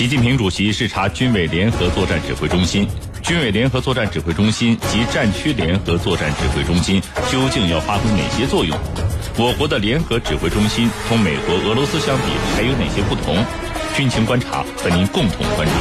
[0.00, 2.88] 习近平主席视察军委联合作战指挥中心。
[3.22, 6.98] 军委联合作战指挥中心及战区联合作战指挥中心
[7.30, 8.74] 究竟要发挥哪些作用？
[9.36, 12.22] 我国的联合指挥中心同美国、俄罗斯相比
[12.56, 13.44] 还有哪些不同？
[13.94, 15.74] 军情观察和您共同关注。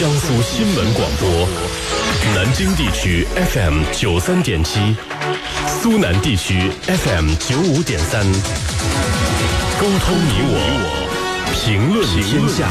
[0.00, 1.46] 江苏新闻广播，
[2.34, 4.96] 南京地区 FM 九三点七，
[5.82, 8.22] 苏南地区 FM 九五点三，
[9.80, 11.08] 沟通你我。
[11.54, 12.68] 评论天下，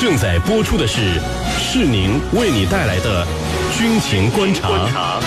[0.00, 1.20] 正在播出的是
[1.58, 3.26] 是您为你带来的
[3.76, 5.20] 军情观察。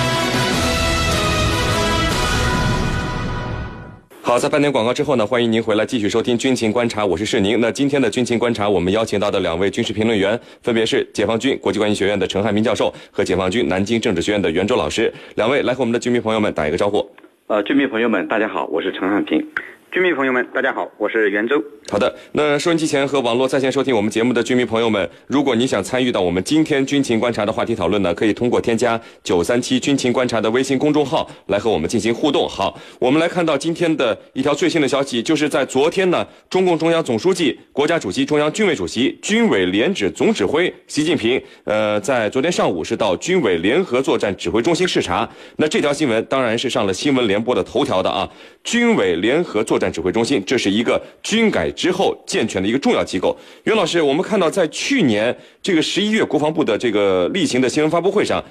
[4.29, 7.59] 好，在半点广告之后呢，欢迎您回来继续收听军情观察，我是世宁。
[7.59, 15.11] 那今天的军情观察，我们邀请到的两位军事评论员，分别是解放军国际关系学院的陈汉民教授和解放军南京政治学院的袁周老师。
[15.33, 17.03] 两位来和我们的军迷朋友们打一个招呼。
[17.47, 19.43] 呃，军迷朋友们，大家好，我是陈汉平。
[19.91, 21.59] 军迷朋友们，大家好，我是袁周。
[21.89, 32.47] 好的，那收音机前和网络在线收听我们节目的军迷朋友们，如果你想参与到我们今天军情观察的话题讨论呢，可以通过添加九三七军情观察的微信公众号来和我们进行互动。
[32.47, 45.27] 好，我们来看到今天的一条最新的消息，就是在昨天呢，中共中央总书记、国家主席、中央军委主席、军委联指总指挥习近平，呃，在昨天上午是到军委联合作战指挥中心视察。
[45.55, 48.29] 那这条新闻当然是上了新闻联播的头条的啊，
[48.63, 52.15] 军委联合作战指挥中心，这是一个军改之后。
[52.27, 58.43] 健全的一个重要机构，袁老师，我们看到在去年这个十一月，国防部的这个例行的新闻发布会上，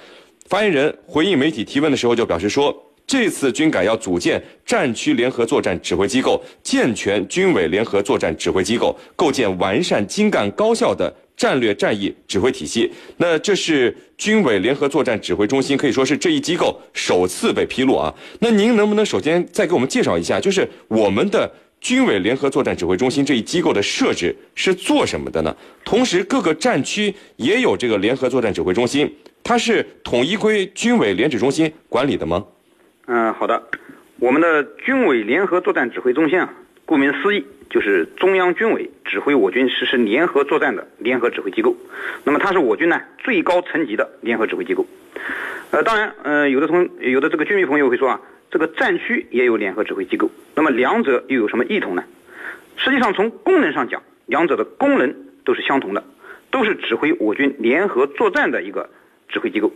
[0.47, 2.75] 发言人回应媒体提问的时候就表示说，
[3.07, 12.91] 这次军改要组建战区联合作战指挥机构，健全军委联合作战指挥机构，构建完善、精干、高效的战略战役指挥体系。
[13.17, 18.13] 那这是军委联合作战指挥中心可以说是这一机构首次被披露啊。
[18.41, 21.49] 那您能不能首先再给我们介绍一下，就是我们的？
[21.81, 25.55] 军委联合作战指挥中心这一机构的设置是做什么的呢？
[25.85, 29.09] 同时，各个战区也有这个联合作战指挥中心，
[29.41, 32.45] 它是统一归军委联指中心管理的吗？
[33.07, 33.63] 嗯，好的。
[34.19, 41.75] 我们的军委联合作战指挥中心啊，顾名思义，就是中央军委指挥我军实施联合作战的联合指挥机构。
[42.23, 44.85] 那么，它是我军呢最高层级的联合指挥机构。
[45.71, 48.21] 呃，当然，呃，有的同有的这个军迷朋友会说啊。
[48.51, 52.03] 这个战区也有联合指挥机构，那么两者又有什么异同呢？
[52.77, 55.15] 实际上，从功能上讲，两者的功能
[55.45, 56.03] 都是相同的，
[56.49, 58.89] 都是指挥我军联合作战的一个
[59.27, 59.71] 指挥机构。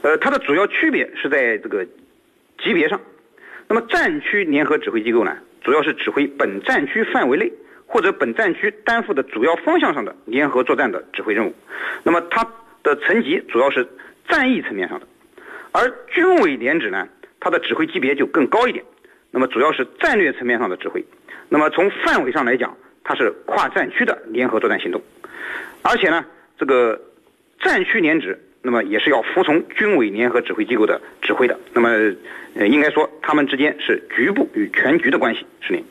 [0.00, 1.84] 呃，它的主要区别是在这个
[2.64, 2.98] 级别上。
[3.68, 7.52] 那么，战区联合指挥机构呢，主要是指挥本战区范围内
[7.86, 11.54] 或者本战区担负的主要方向上的联合作战的指挥任务。
[12.02, 12.46] 那么，它
[12.82, 13.86] 的层级主要是
[14.28, 15.06] 战役层面上的，
[15.72, 17.08] 而军委联指呢？
[17.44, 18.84] 它的指挥级别就更高一点，
[19.32, 21.04] 那么主要是战略层面上的指挥，
[21.48, 25.02] 那么从范围上来讲，它是跨战区的联合作战行动，
[25.82, 26.24] 而且呢，
[26.56, 27.00] 这个
[27.60, 31.88] 战区联指，那么也是要服从军委联合指挥机构的指挥的，那么
[32.54, 35.84] 呃，应该说他们之间是局部与全局的关系，是您。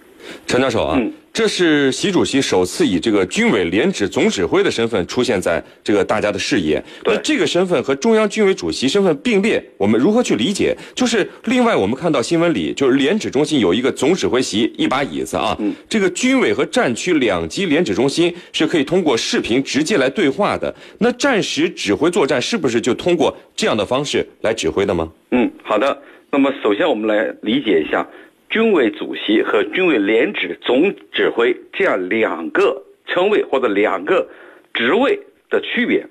[0.47, 0.99] 陈教授啊。
[1.33, 6.83] 这是习主席首次以这个军委联指总指挥的身份出现在这个大家的视野。
[7.05, 10.75] 那这个身份和中央军委主席身份并列，我们如何去理解？
[10.93, 15.57] 就是另外我们看到新闻里，就是联指中心有一个总指挥席，一把椅子啊。
[15.87, 20.73] 这个军委和战区两级联指中心是可以通过视频直接来对话的。
[20.99, 25.09] 那战时指挥作战是不是就通过这样的方式来指挥的吗？
[25.31, 25.97] 嗯，好的。
[26.29, 28.05] 那么首先我们来理解一下。
[28.51, 34.27] 军委主席和军委联指总指挥这样两个称谓或者两个
[34.73, 35.17] 职位
[35.49, 36.05] 的区别。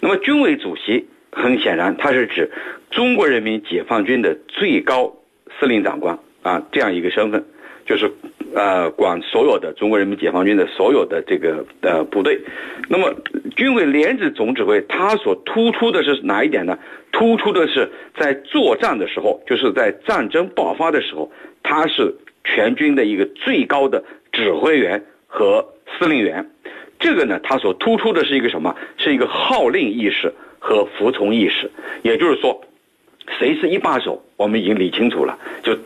[0.00, 2.48] 那么，军委主席很显然，他是指
[2.92, 5.16] 中国人民解放军的最高
[5.58, 7.44] 司令长官啊，这样一个身份，
[7.84, 8.08] 就是
[8.54, 12.40] 呃管所有的中国人民解放军的所有的这个呃部队。
[12.88, 13.12] 那么，
[13.56, 16.78] 军委联指总指挥他所突出的是哪一点呢？
[17.10, 21.32] 突出的是在作战的时候，就是在战争爆发的时候。
[21.62, 22.14] 他是
[22.44, 26.50] 全军的一个最高的指挥员和司令员，
[26.98, 28.74] 这个呢，他所突出的是一个什么？
[28.96, 31.70] 是一个号令意识和服从意识。
[32.02, 32.60] 也就是说，
[33.38, 35.38] 谁是一把手，我们已经理清楚了。
[35.62, 35.76] 就，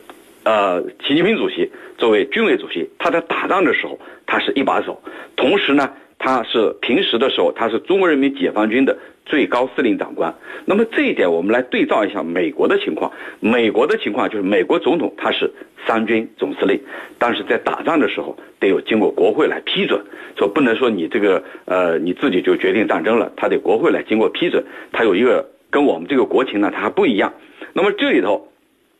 [0.44, 5.02] 呃，习近平主席作为军委主席，他在打仗的时候，他是一把手，
[5.36, 5.92] 同时呢。
[6.24, 10.34] 他是平时的时候，他是中国人民解放军的最高司令长官。
[10.64, 13.12] 那么这一点，我们来对照一下美国的情况。
[13.40, 15.52] 美国的情况就是，美国总统他是
[15.86, 16.80] 三军总司令，
[17.18, 20.02] 但是在打仗的时候得有经过国会来批准，
[20.38, 24.64] 说不能说你这个呃你自己就决定战争了，他得国会来经过批准。
[24.92, 27.34] 他有一个跟我们这个国情呢，他还不一样。
[27.74, 28.48] 那么这里头，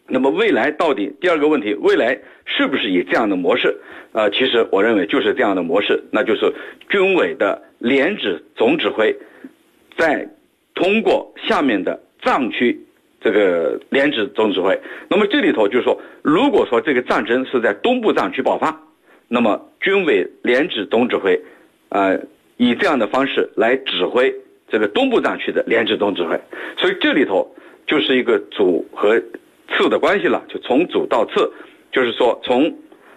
[0.07, 3.75] 那么未来到底第二个问题，未来是不是以这样的模式？
[4.13, 6.53] 呃，其实我认为就是这样的模式，那就是
[6.91, 9.17] 军委的连指总指挥，
[9.97, 10.29] 在
[10.75, 12.79] 通过下面的藏区
[13.21, 14.79] 这个连指总指挥。
[15.09, 18.79] 那么这里头就是说，如果说这个战争是在东部藏区爆发，
[19.27, 21.41] 那么军委连指总指挥，
[21.89, 22.21] 呃，
[22.59, 24.33] 以这样的方式来指挥
[24.69, 26.39] 这个东部藏区的连指总指挥。
[26.77, 29.21] 所以这里头就是一个组合。
[29.69, 31.53] 次的关系了，就从主到次，
[31.91, 32.73] 就是说从，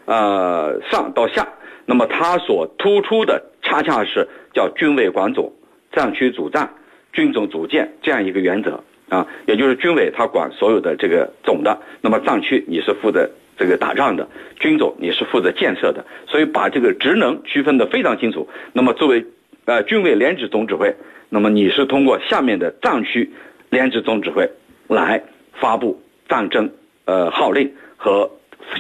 [0.06, 1.48] 呃上到下，
[1.86, 5.52] 那么它所突出的恰恰是叫军委管总、
[5.92, 6.70] 战区主战、
[7.12, 14.28] 军种组建这样一个原则啊，也就是军委他管所有的这个总的，那么战区你是负责这个打仗的，
[14.60, 18.48] 军种你是负责建设的，所以把这个职能区分的非常清楚。
[18.74, 19.26] 那么作为
[19.66, 20.96] 呃军委连指总指挥，
[21.30, 23.32] 那么你是通过下面的战区
[23.70, 24.50] 连指总指挥
[24.88, 25.24] 来
[25.54, 26.02] 发布。
[26.28, 26.70] 战争，
[27.06, 28.30] 呃，号令和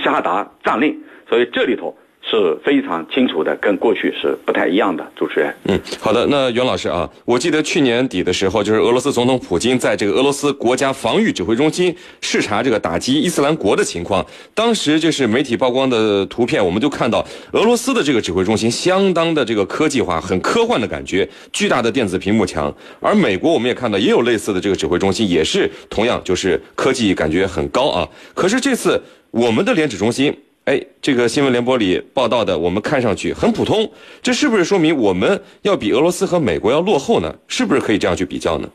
[0.04, 5.06] 下达战令，所以这里头是非常清楚的，跟过去是不太一样的。
[5.16, 28.06] 主持人，嗯，好的，那袁老师啊，我记得去年底的时候，就是俄罗斯总统普京在这个俄罗斯国家防御指挥中心视察这个打击伊斯兰国的情况，当时就是媒体曝光的图片，我们就看到俄罗斯的这个指挥中心相当的这个科技化，很科幻的感觉，巨大的电子屏幕墙，而美国我们也看到也有类似的这个指挥中心，也是同样就是科技感觉很高啊。
[28.34, 30.38] 可是这次我们的联指中心。
[30.68, 33.90] 哎，这个新闻联播里报道的，我们看上去很普通，
[34.22, 37.34] 这是不是说明我们要比俄罗斯和美国要落后呢？
[37.48, 38.70] 是不是可以这样去比较呢？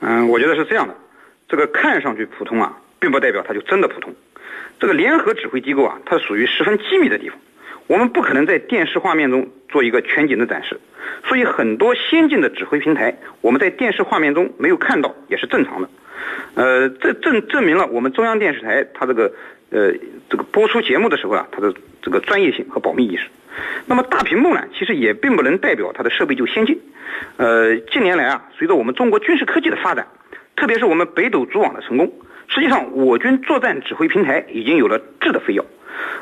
[0.00, 0.94] 嗯，我觉得是这样的，
[1.48, 4.12] 这个看上去普通啊，并不代表它就真的普通。
[4.78, 7.38] 这个联合指挥机构啊，它属于十分机密的地方，
[7.86, 10.78] 我们不可能在电视画面中做一个全景的展示，
[11.26, 15.88] 所以很多先进的指挥平台，我们在电视画面中没有看到也是正常的。
[16.54, 19.32] 呃，这证证明了我们中央电视台它这个。
[19.70, 19.92] 呃，
[20.30, 23.24] 这个播出节目的时候啊，它的这个专业性和保密意识。
[23.86, 26.80] 那么大屏幕呢，其实也并不能代表它的设备就先进。
[27.38, 30.06] 呃，近年来啊，随着我们中国军事科技的发展，
[30.54, 32.12] 特别是我们北斗组网的成功，
[32.46, 35.64] 实际上我军作战指挥平台已经有了质的飞跃。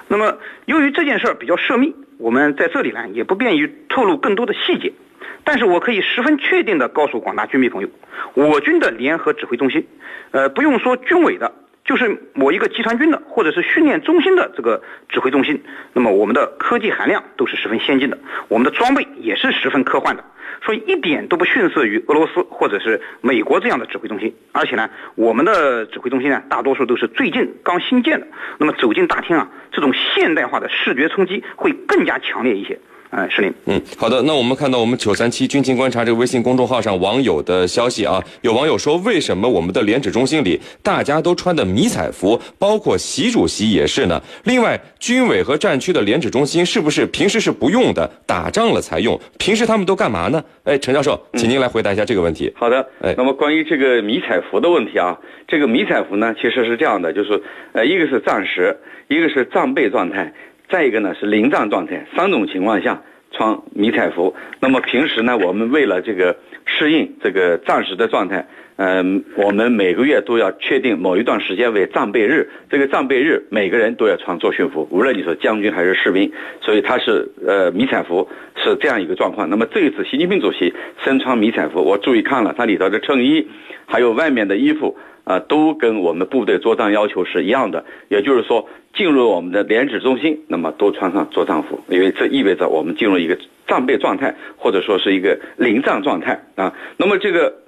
[0.08, 4.94] 那么由于这件事儿比较涉密，我们在这里呢也不便于透露更多的细节。
[5.44, 7.88] 但是我可以十分确定的告诉广大军迷朋友，
[8.34, 9.86] 我军的联合指挥中心，
[10.30, 11.52] 呃，不用说军委的。
[11.84, 15.60] 就是某一个集团军的，或者是训练中心的这个指挥中心，
[15.92, 18.16] 那么我们的科技含量都是十分先进的，
[18.46, 20.24] 我们的装备也是十分科幻的，
[20.64, 24.32] 所以一点都不逊色于俄罗斯或者是美国这样的指挥中心。
[24.52, 28.28] 而且呢，我们的指挥中心呢，大多数都是最近刚新建的，
[28.58, 32.78] 那么走进大厅啊，这种现代化的视觉冲击会更加强烈一些。
[33.12, 33.52] 哎，是您。
[33.66, 34.22] 嗯，好的。
[34.22, 44.18] 那我们看到我们九三七军情观察这个微信公众号上网友的消息啊，有网友说，为什么我们的联指中心里大家都穿的迷彩服，包括习主席也是呢？
[44.44, 49.20] 另外，军委和战区的联指中心是不是平时是不用的，打仗了才用？
[49.38, 50.42] 平时他们都干嘛呢？
[50.64, 52.50] 哎，陈教授，请您来回答一下这个问题。
[52.56, 52.80] 好的。
[53.02, 57.42] 哎，那么关于这个迷彩服的问题啊，这个迷彩服呢，其实是这样的，就是
[57.72, 58.74] 呃，一个是战时，
[59.08, 60.32] 一个是战备状态。
[60.72, 64.34] 再一个呢是临战状态，三种情况下穿迷彩服。
[64.58, 66.34] 那么平时呢，我们为了这个
[66.64, 68.46] 适应这个战时的状态，
[68.76, 72.48] 嗯，我们每个月都要确定某一段时间为战备日。
[72.70, 76.32] 这个战备日，每个人都要穿作训服，无论你是将军还是士兵。
[76.62, 78.26] 所以它是呃迷彩服
[78.56, 79.50] 是这样一个状况。
[79.50, 80.72] 那么这一次习近平主席
[81.04, 83.46] 身穿迷彩服，我注意看了，他里头的衬衣
[83.84, 84.96] 还有外面的衣服。
[85.24, 96.74] 啊，都跟我们部队作战要求是一样的，也就是说，进入我们的连指中心，那么都穿上作战服，因为这意味着我们进入一个战备状态，或者说是一个临战状态啊。
[96.96, 97.61] 那么这个，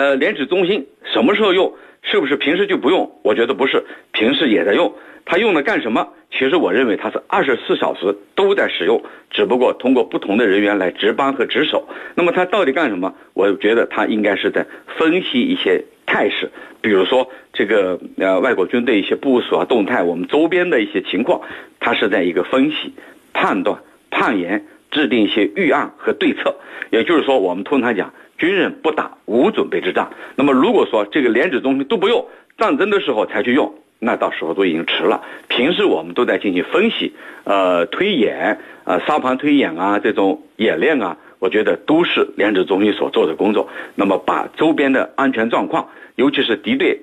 [0.00, 1.74] 呃，联指中心什么时候用？
[2.00, 3.20] 是不是平时就不用？
[3.22, 4.94] 我觉得不是，平时也在用。
[5.26, 6.08] 它用的干什么？
[6.32, 11.86] 其实我认为它是二十四小时都在使用，只不过通过不同的人员来值班和值守。
[12.14, 13.14] 那么它到底干什么？
[13.34, 14.64] 我觉得它应该是在
[14.96, 16.50] 分析一些态势。
[16.80, 21.42] 比如说这个呃外国军队一些部署啊动态，我们周边的一些情况，
[21.78, 22.94] 它是在一个分析、
[23.34, 23.78] 判断、
[24.10, 26.56] 判研、制定一些预案和对策。
[26.88, 30.10] 也就是说，我们通常讲，军人不打无准备之仗。
[30.34, 32.26] 那么如果说这个连指中心都不用，
[32.58, 35.22] 战争的时候才去用，那到时候都已经迟了。
[35.48, 43.68] 平时我们都在进行分析、呃推演、呃沙盘推演啊这种演练啊，我觉得都是连指中心所做的工作。
[43.94, 45.90] 那么把周边的安全状况。
[46.16, 47.00] 尤其是敌对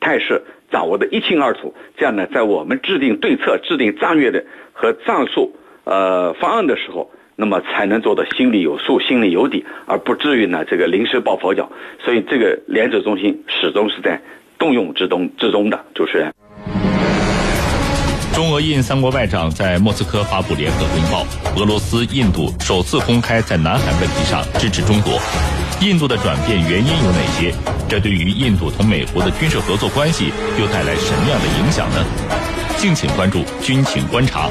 [0.00, 5.54] 态势掌握的一清二楚，这样呢，在我们制定对策、制定战略的和战术
[5.84, 11.68] 呃方案的时候，那么才能做到心里有数、心里有底，而不至于呢这个临时抱佛脚。
[12.04, 14.22] 所以，这个联指中心始终是在
[14.56, 15.76] 动用之中之中的。
[15.92, 16.32] 主持人，
[18.32, 21.26] 中俄印三国外长在莫斯科发布联合公报，
[21.60, 25.18] 俄罗斯、印度首次公开在南海问题上支持中国。
[25.80, 27.52] 印度的转变原因有哪些？
[27.88, 30.30] 这对于印度同美国的军事合作关系
[30.60, 32.06] 又带来什么样的影响呢？
[32.76, 34.48] 敬请关注军情观察。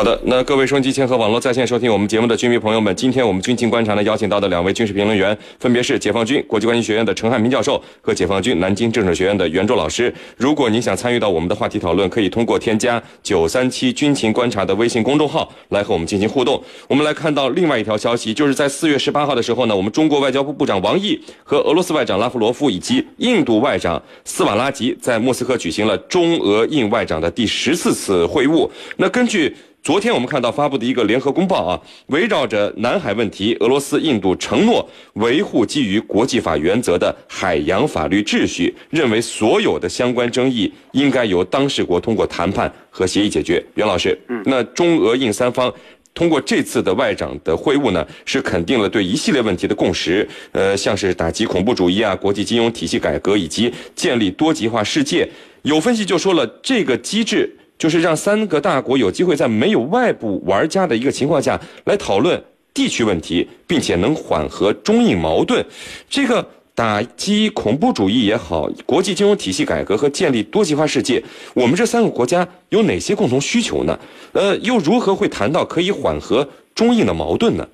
[0.00, 10.10] 好的，那各位收音机前和网络在线收听我们节目的军迷朋友们，今天我们军情观察呢邀请到的两位军事评论员，分别是解放军国际关系学院的陈汉民教授和解放军南京政治学院的袁卓老师。
[10.38, 16.58] 如果您想参与到我们的话题讨论，可以通过添加九三七军情观察的微信公众号来和我们进行互动。
[16.88, 28.66] 我们来看到另外一条消息，就是在四月十八号的时候呢，我们中国外交部部长王毅和俄罗斯外长拉夫罗夫以及印度外长斯瓦拉吉在莫斯科举行了中俄印外长的第十四次会晤。
[28.96, 43.64] 那根据昨天我们看到发布的一个联合公报啊，围绕着南海问题，俄罗斯、印度承诺维护基于国际法原则的海洋法律秩序，认为所有的相关争议应该由当事国通过谈判和协议解决。
[43.74, 45.72] 袁老师，嗯，那中俄印三方
[46.12, 55.26] 通过这次的外长的会晤呢，是肯定了对一系列问题的共识，呃，像是打击恐怖主义啊、国际金融体系改革以及建立多极化世界。
[55.62, 57.56] 有分析就说了，这个机制。
[57.80, 62.40] 就是让三个大国有机会在没有外部玩家的一个情况下来讨论
[62.74, 65.64] 地区问题，并且能缓和中印矛盾。
[66.06, 71.22] 这个打击恐怖主义也好，国际金融体系改革和建立多极化世界，
[71.54, 73.98] 我们这三个国家有哪些共同需求呢？
[74.32, 77.66] 呃，又如何会谈到可以缓和中印的矛盾呢？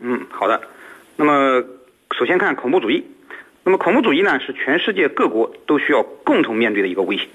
[0.00, 0.58] 嗯，好的。
[1.16, 1.62] 那么，
[2.18, 3.04] 首先看恐怖主义。
[3.64, 7.28] 那么，恐怖主义呢，是全世界各国都需要共同面对的一个威胁。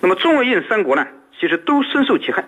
[0.00, 1.06] 那么，中俄印三国呢？
[1.40, 2.44] 其实都深受其害，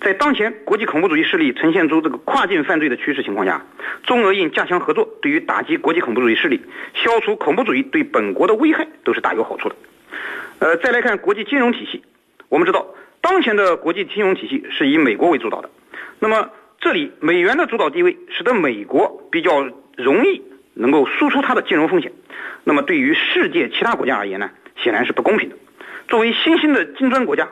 [0.00, 3.62] 在当前国际恐怖主义势力呈现出这个跨境犯罪的趋势情况下，
[4.04, 6.62] 中俄印加强合作，对于打击国际恐怖主义势力、
[6.94, 9.76] 消除恐怖主义对本国的危害都是大有好处的。
[10.60, 12.02] 呃，再来看国际金融体系，
[12.48, 12.86] 我们知道
[13.20, 15.68] 当前的国际金融体系是以美国为主导的，
[16.18, 16.48] 那么
[16.80, 20.40] 这里美元的主导地位使得美国比较容易
[20.72, 22.10] 能够输出它的金融风险，
[22.64, 24.48] 那么对于世界其他国家而言呢，
[24.82, 25.56] 显然是不公平的。
[26.08, 27.46] 作为新兴的金砖国家。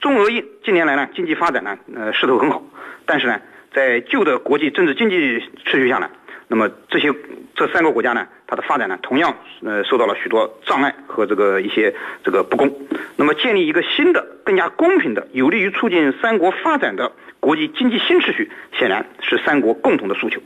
[0.00, 2.62] 中俄印近年来呢，经济发展呢，呃，势头很好，
[3.04, 3.38] 但是呢，
[3.74, 6.10] 在旧的国际政治经济秩序下呢，
[6.48, 7.12] 那么这些
[7.54, 12.74] 这三个国家呢，它的发展呢，同样呃受到了许多障碍和这个一些这个不公。
[13.16, 20.40] 那么建立一个新的、更加公平的、有利于促进三国发展的国际经济新秩序，显然是三国共同的诉求。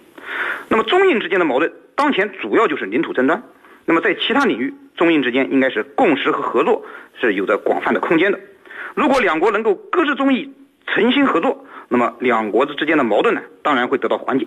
[0.69, 3.41] 那么中印之间的矛盾，当前主要就是领土争端。
[3.85, 6.85] 那么在其他领域，中印之间应该是共识和合作
[7.21, 8.41] 是有着广泛的空间的。
[8.95, 10.55] 如果两国能够搁置中印，
[10.87, 14.47] 诚心合作，那么两国之间的矛盾呢，当然会得到缓解。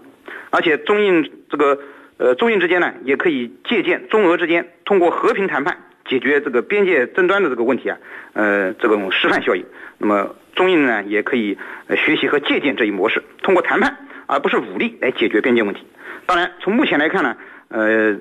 [0.50, 1.78] 而且中印这个
[2.18, 7.98] 呃中印之间呢，也可以借鉴中俄之间通过和平谈判解决这个边界争端的这个问题啊，
[8.34, 9.66] 呃这种示范效应。
[9.98, 11.58] 那么中印呢，也可以
[11.98, 15.82] 学习和借鉴这一模式，通过谈判而不是武力来解决边界问题。
[16.26, 17.36] 当然，从目前来看呢，
[17.70, 18.18] 呃。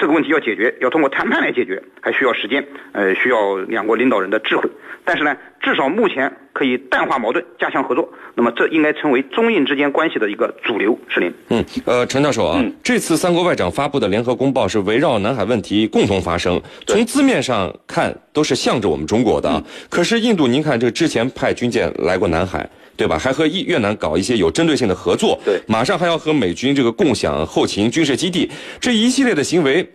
[0.00, 4.66] 这个问题要解决，要通过谈判来解决，还需要时间，呃，需要两国领导人的智慧。
[5.04, 8.10] 但是呢，至少目前可以淡化矛盾，加强合作。
[8.34, 10.98] 那么，这应该成为中印之间关系的一个主流。
[11.08, 11.30] 是您。
[11.50, 19.62] 嗯，呃，陈教授啊，这次三国外长发布的联合公报是围绕南海问题共同发声，从字面上看都是向着我们中国的。
[19.90, 22.66] 可是印度，您看这之前派军舰来过南海。
[23.00, 23.18] 对吧？
[23.18, 29.88] 还和越越南搞一些有针对性的合作，对，马上还要和美军这个共享后勤军事基地，这一系列的行为，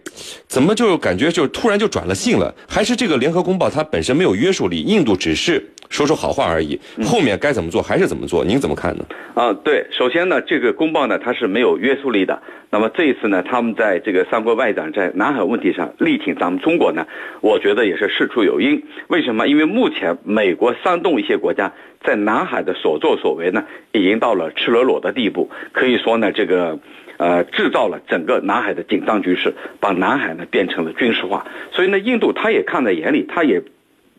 [0.48, 2.52] 怎么就感觉就突然就转了性了？
[2.68, 4.82] 还是这个联合公报它本身没有约束力？
[4.82, 8.44] 印度只是说说好话而已，后面该怎么做还是怎么做？
[8.44, 9.06] 您怎么看呢？
[9.34, 12.42] 啊，对，首先呢，这个公报呢它是没有约束力的。
[12.70, 17.06] 那么这一次呢，他们在这个三国外长在南海问题上力挺咱们中国呢，
[17.42, 18.84] 我觉得也是事出有因。
[19.08, 19.48] 为什么？
[19.48, 21.72] 因为目前美国煽动一些国家
[22.04, 23.64] 在南海的所作所为呢，
[23.94, 25.50] 已经到了赤裸裸的地步。
[25.72, 26.78] 可以说呢，这个，
[27.18, 31.46] 呃，制造了整个南海的紧张局势，把南海呢变成了军事化。
[31.72, 33.62] 所以呢，印度他也看在眼里，他也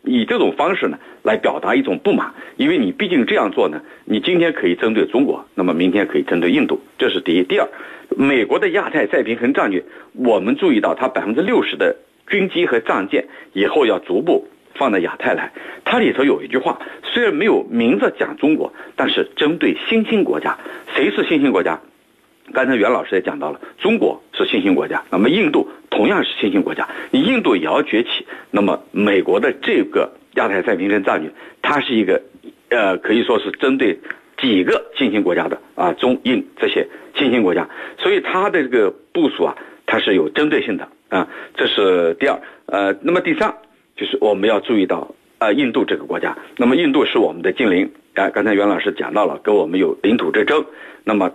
[0.07, 2.33] 以这种方式呢来表达一种不满。
[2.55, 7.43] 因为你毕竟这样做呢，你今天可以针对中国，那么明天可以针对印度，这是第一。
[7.43, 7.67] 第二。
[8.15, 9.83] 美国的亚太再平衡战略，
[10.13, 11.93] 我们注意到它百分之六十的
[12.27, 15.51] 军机和战舰以后要逐步放到亚太来。
[15.83, 20.57] 它里头有一句话，虽然没有明着讲中国，但是针对新兴国家，
[20.95, 21.79] 谁是新兴国家？
[22.53, 28.25] 刚才袁老师也讲到了，中国是新兴国家，那么印度同样是新兴国家，你印度也要崛起。
[28.51, 32.21] 那么美国的这个亚太再平衡战略，它是一个，
[32.69, 33.97] 呃，可以说是针对。
[34.39, 42.39] 几个新兴国家的啊，中印这些新兴国家，所以它的这个部署啊，它是有针对性的啊，这是第二。
[42.67, 43.51] 呃，那么第三
[43.95, 50.63] 就是我们要注意到呃印度这个国家，那么印度是我们的近邻啊，刚才袁老师讲到了，跟我们有领土之争，
[51.03, 51.31] 那么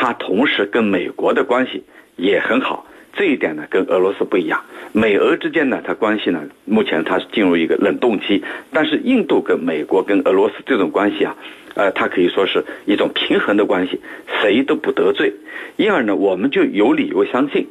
[0.00, 1.82] 它同时跟美国的关系
[2.14, 2.86] 也很好。
[3.14, 4.62] 这一点呢，跟俄罗斯不一样。
[4.92, 8.44] 美俄之间呢，它关系呢，目前它是进入一个冷冻期。
[8.72, 11.36] 但是印度跟美国跟俄罗斯这种关系啊，
[11.74, 14.00] 呃，它可以说是一种平衡的关系，
[14.40, 15.34] 谁都不得罪。
[15.74, 17.66] 因而呢，我们就有理由相信，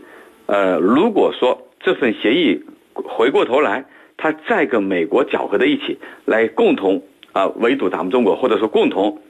[0.47, 2.61] 呃，如果说这份协议
[2.93, 3.85] 回过头来，
[4.17, 9.21] 它再跟美国搅和在一起，来共同啊围堵咱们中国，或者说共同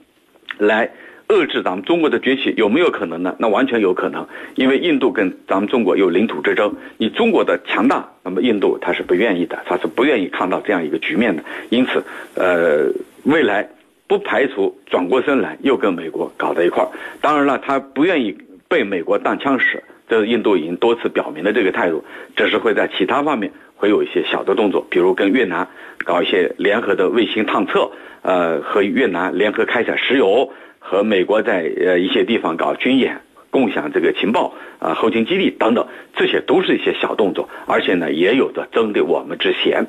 [0.58, 0.90] 来。
[1.28, 3.36] 遏制咱们中国的崛起有没有可能呢？
[3.38, 11.44] 那完全有可能，因为印度跟咱们中国有领土之争，你中国的强大，那么印度他是不愿意的，他是不愿意看到这样一个局面的。
[11.70, 12.02] 因此，
[12.36, 12.90] 呃，
[13.24, 13.68] 未来
[14.08, 16.88] 不排除转过身来又跟美国搞在一块儿。
[17.20, 18.38] 当然了，他不愿意
[18.70, 22.06] 被美国当枪使，这是印度已经多次表明了这个态度，
[22.38, 25.68] 只是会在其他方面会有一些小的动作，比如跟越南
[26.06, 27.92] 搞一些联合的卫星探测，
[28.22, 30.54] 呃，和越南联合开采石油。
[30.90, 39.86] 和美国在呃一些地方搞军演，共享这个情报啊后勤基地等等，这些都是一些小动作，而且呢也有着针对我们之嫌。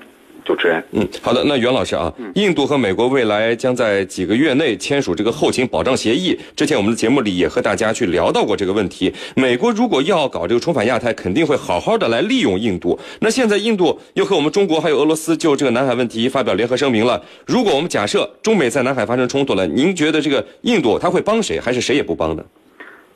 [0.48, 6.34] 主持人，嗯，好的，那袁老师啊，印度和美国未来将在几个月内签署这个后勤保障协议。
[6.56, 9.12] 之前我们的节目里也和大家去聊到过这个问题。
[9.36, 12.98] 美国如果要搞这个重返亚太，肯定会好好的来利用印度。
[13.20, 17.22] 那现在印度又和我们中国还有俄罗斯就这个南海问题发表联合声明了。
[17.46, 22.42] 如果我们假设中美在南海发生冲突了，您觉得这个印度他会帮谁，还是谁也不帮呢？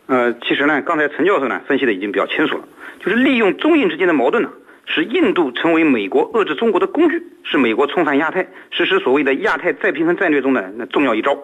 [0.09, 2.65] 呃，其实呢，刚才陈教授呢分析的已经比较清楚了，
[3.03, 4.51] 就是利用中印之间的矛盾呢。
[4.87, 11.39] 使印度成为美国遏制中国的工具，是美国重返亚太、实施所谓的亚太再平衡战略中的那重要一招。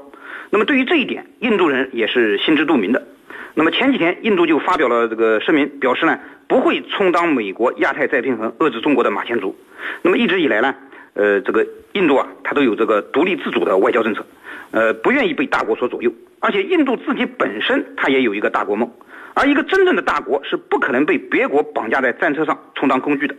[0.51, 3.07] 那么对于这一点，印度人也是心知肚明的。
[3.55, 9.57] 那么前几天，印度就发表了这个声明，表示呢不会充当美国亚太再平衡、遏制中国的马前卒。
[10.03, 10.75] 那么一直以来呢，
[11.15, 14.25] 呃，这个印度啊，它都有这个独立自主的外交政策，
[14.71, 16.13] 呃，不愿意被大国所左右。
[16.41, 18.91] 而且印度自己本身，它也有一个大国梦。
[19.39, 23.37] 而一个真正的大国是不可能被别国绑架在战车上充当工具的。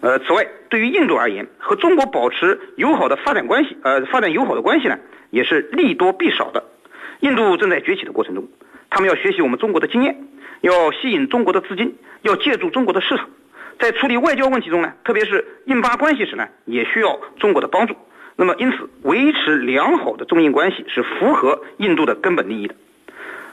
[0.00, 6.64] 呃，此外，对于印度而言，和中国保持友好的发展关系，呃，发展友好的关系呢，也是利多必少的。
[7.20, 8.48] 印度正在崛起的过程中，
[8.88, 10.16] 他们要学习我们中国的经验，
[10.62, 13.28] 要吸引中国的资金，要借助中国的市场，
[13.78, 17.94] 在处理外交问题中呢，特别是印巴关系时呢，也需要中国的帮助。
[18.36, 22.74] 那么，因此维持良好的中印关系是符合印度的根本利益的。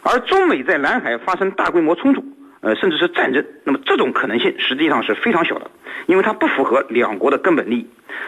[0.03, 2.23] 而中美在南海发生大规模冲突，
[2.61, 5.71] 呃，甚至是战争，那么这种可能性实际上是非常小的，
[6.07, 7.87] 因为它不符合两国的根本利益。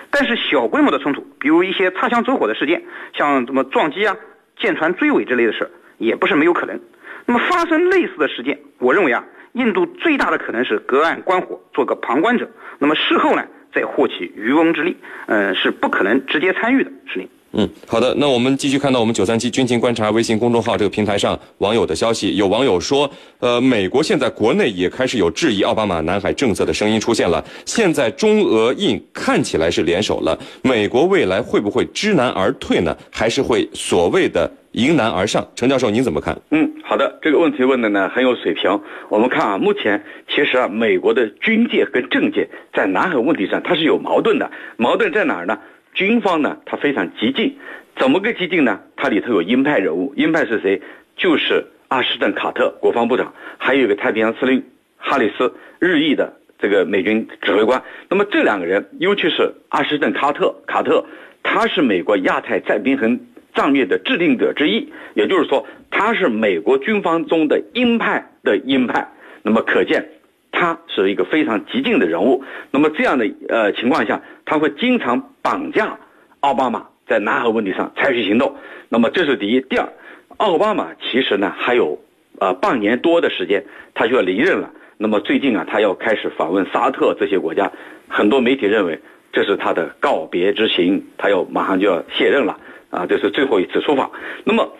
[0.10, 2.82] 但是小规模的冲突，比如一些擦枪走火的事件，
[3.14, 4.16] 像什么撞击啊、
[4.58, 6.80] 舰船追尾之类的事，也不是没有可能。
[7.26, 14.96] 那么发生类似的事件，我认为啊，印度最大的可能是隔岸观火，做个旁观者，那么事后呢，再获取渔翁之利，
[15.28, 17.30] 嗯，是不可能直接参与的，是您。
[17.58, 18.14] 嗯，好的。
[18.18, 27.44] 那我们继续看到我们九三七军情观察微信公众号这个平台上网友的消息，有网友说，呃，美国现在国内也开始有质疑奥巴马南海政策的声音出现了。
[27.66, 32.96] 现在中俄印看起来是联手了，美国未来会不会知难而退呢？
[33.10, 35.48] 还是会所谓的迎难而上？
[35.56, 36.38] 陈教授您怎么看？
[36.52, 38.82] 嗯，好的，这个问题问的呢很有水平。
[39.08, 45.58] 我们看啊，目前其实啊，美国的军界跟政界在南海问题上它是有矛盾的，矛盾在哪儿呢？
[45.96, 47.58] 军方呢，他非常激进，
[47.96, 48.82] 怎么个激进呢？
[48.98, 50.82] 它里头有鹰派人物，鹰派是谁？
[51.16, 54.64] 就是阿什顿·卡特国防部长，还有一个太平洋司令
[54.98, 57.82] 哈里斯，日裔的这个美军指挥官。
[58.10, 61.06] 那么这两个人，尤其是阿什顿·卡特，卡特
[61.42, 63.18] 他是美国亚太再平衡
[63.54, 69.08] 战略的制定者之一，也就是说，他是美国军方中的鹰派的鹰派。
[69.44, 70.10] 那么可见。
[70.58, 72.42] 他是一个非常激进的人物，
[72.72, 76.00] 那么这样的呃情况下，他会经常绑架
[76.40, 78.56] 奥巴马在南海问题上采取行动。
[78.88, 79.90] 那么这是第一，第二，
[80.38, 82.00] 奥巴马其实呢还有
[82.40, 84.72] 呃半年多的时间，他就要离任了。
[84.98, 87.70] 那么最近啊，他要开始访问沙特这些国家，
[88.08, 88.98] 很多媒体认为
[89.34, 92.58] 这是他的告别之行，他要马上就要卸任了
[92.92, 94.10] 啊，这是最后一次出访。
[94.46, 94.72] 那么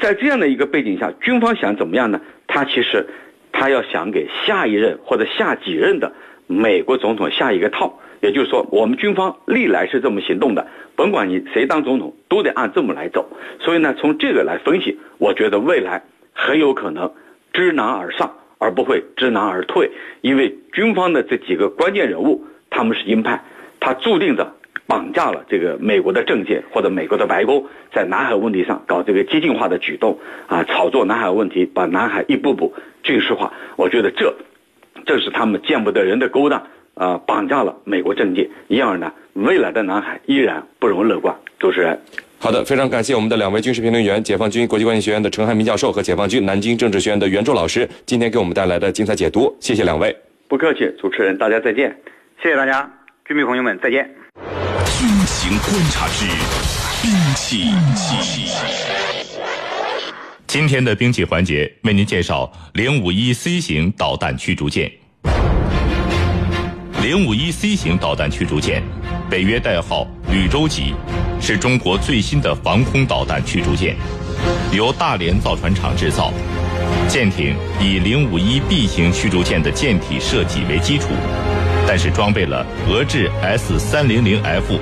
[0.00, 2.20] 在这样的一个背景下，军方想怎么样呢？
[2.46, 3.04] 他其实。
[3.56, 6.12] 他要想给下一任或者下几任的
[6.48, 13.26] 美国总统下一个套，也就是说，我们军方历来是这么行动的，甭管你谁当总统，都得按这么来走。
[13.60, 17.10] 所以呢，从这个来分析，我觉得未来很有可能
[17.52, 19.90] 知难而上，而不会知难而退，
[20.20, 23.40] 因为军方的这几个关键人物他们是鹰派，
[23.78, 24.52] 他注定着。
[24.86, 33.52] 绑架了这个美国的政界或者美国的白宫，在南海问题上搞这个激进化的举动啊，炒作南海问题，把南海一步步军事化。
[33.76, 34.34] 我觉得这
[35.06, 41.34] 正是他们见不得人的勾当，啊，绑架了美国政界，因而呢，未来的南海依然不容乐观。
[41.58, 41.98] 主持人，
[42.38, 50.14] 好的，非常感谢我们的两位军事评论员，解放军国际关系学院的陈汉民教授和解放军南京政治学院的袁柱老师，今天给我们带来的精彩解读，谢谢两位。
[50.46, 51.96] 不客气，主持人，大家再见。
[52.42, 52.90] 谢谢大家，
[53.24, 54.23] 军迷朋友们再见。
[55.50, 56.24] 观察之
[57.02, 57.70] 兵器。
[60.46, 64.90] 今天的兵器环节为您介绍零五一 C 型导弹驱逐舰。
[67.02, 68.82] 零五一 C 型导弹驱逐舰，
[69.28, 70.94] 北约代号绿洲级，
[71.40, 73.96] 是中国最新的防空导弹驱逐舰，
[74.72, 76.32] 由大连造船厂制造。
[77.06, 81.08] 舰艇以零五一 B 型驱逐舰的舰体设计为基础，
[81.86, 84.80] 但是装备了俄制 S 三零零 F，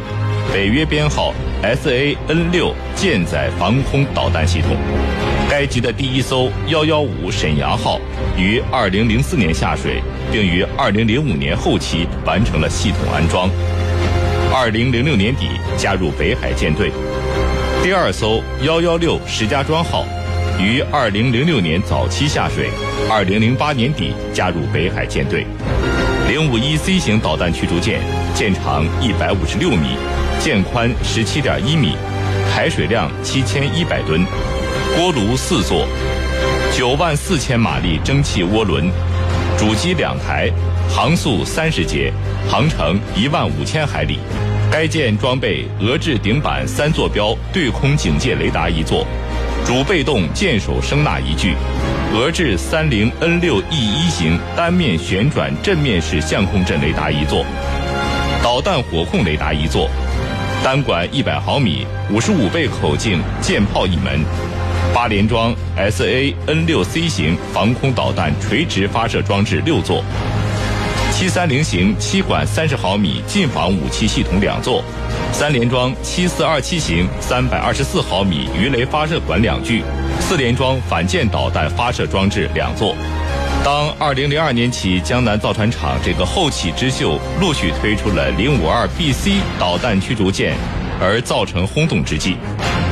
[0.50, 4.76] 北约编号 SAN 六舰载防空导弹系统。
[5.48, 8.00] 该级的第一艘幺幺五沈阳号
[8.36, 10.02] 于二零零四年下水，
[10.32, 13.50] 并于二零零五年后期完成了系统安装。
[14.54, 16.90] 二零零六年底加入北海舰队。
[17.82, 20.06] 第二艘幺幺六石家庄号
[20.58, 22.70] 于二零零六年早期下水，
[23.10, 25.46] 二零零八年底加入北海舰队。
[26.28, 28.00] 零五一 C 型导弹驱逐舰，
[28.34, 29.96] 舰长一百五十六米，
[30.42, 31.92] 舰宽十七点一米，
[32.50, 34.26] 排水量七千一百吨。
[34.96, 35.86] 锅炉四座，
[36.76, 38.90] 九万四千马力蒸汽涡轮，
[39.56, 40.50] 主机两台，
[40.90, 42.12] 航速三十节，
[42.50, 44.18] 航程一万五千海里。
[44.68, 49.06] 该舰装备俄制顶板三坐标对空警戒雷达一座，
[49.64, 51.54] 主被动舰首声纳一具，
[52.16, 57.46] 俄制三零 N 六 E 一型单面旋转阵面式相控阵雷达一座，
[58.42, 59.88] 导弹火控雷达一座，
[60.62, 64.24] 单管一百毫米五十五倍口径舰炮一门。
[64.94, 70.04] 八连装 SAN 六 C 型防空导弹垂直发射装置六座，
[71.10, 74.84] 七三零型七管三十毫米近防武器系统两座，
[75.32, 79.82] 三连装七四二七型三百二十四毫米鱼雷发射管两具，
[80.20, 82.94] 四连装反舰导弹发射装置两座。
[83.64, 90.56] 当二零零二年起，江南造船厂这个后起之秀陆续推出了零五二 BC 导弹驱逐舰，
[91.00, 92.36] 而造成轰动之际。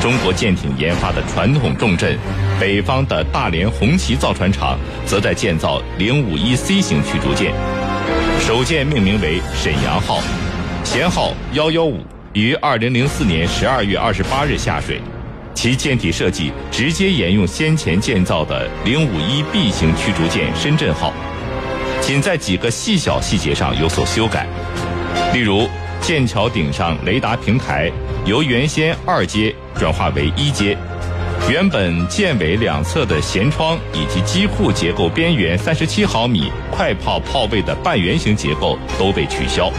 [0.01, 2.17] 中国舰艇研发的传统重镇，
[2.61, 7.53] 北方的大连红旗造船厂，则在建造零五一 C 型驱逐舰，
[8.39, 10.23] 首舰命名为沈阳号，
[10.85, 11.99] 舷号幺幺五，
[12.33, 15.01] 于二零零四年十二月二十八日下水，
[15.63, 21.13] 其舰体设计直接沿用先前建造的零五一 B 型驱逐舰深圳号，
[22.01, 24.47] 仅在几个细小细节上有所修改，
[25.35, 25.69] 例如
[26.01, 27.93] 舰桥顶上雷达平台。
[28.25, 30.75] 由原先二阶转化为一阶，
[31.51, 39.71] 原本舰尾两侧的舷窗以及机库结构边缘三十七毫米快炮炮位的半圆形结构都被取消，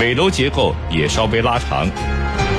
[0.00, 1.88] 尾楼结构也稍微拉长，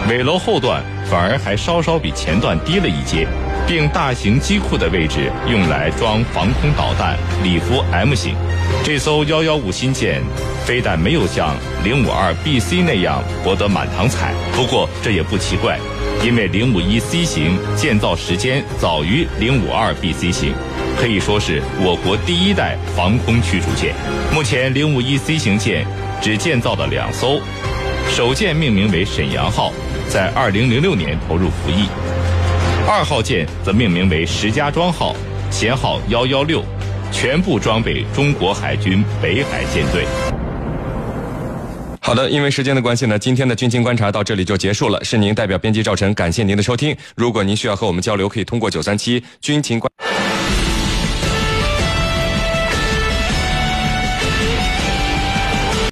[0.08, 0.82] 尾楼后段
[1.12, 3.28] 反而还稍稍比前段低了一阶，
[3.68, 8.34] 并大型机库的位置用来装防空导弹里弗 M 型。
[8.82, 10.22] 这艘幺幺五新舰，
[10.66, 15.78] 非但没有像零五二 BC 那样博得满堂彩，不过这也不奇怪，
[16.24, 20.54] 因为零五一 C 型建造时间早于零五二 BC 型，
[20.98, 23.94] 可以说是我国第一代防空驱逐舰。
[24.34, 25.86] 目前零五一 C 型舰
[26.22, 27.42] 只建造了两艘，
[28.10, 29.74] 首舰命名为沈阳号，
[30.12, 31.88] 在二零零六年投入服役；
[32.86, 35.16] 二号舰则命名为石家庄号，
[35.50, 36.62] 舷号幺幺六。
[37.14, 40.06] 全部装备中国海军北海舰队。
[42.02, 45.02] 好的，因为时间的关系呢，今天的军情观察到这里就结束了。
[45.02, 46.94] 是您代表编辑赵晨，感谢您的收听。
[47.16, 49.90] 如果您需要和我们交流，可以通过九三七军情观。